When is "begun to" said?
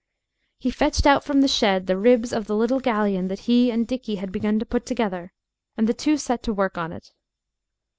4.31-4.65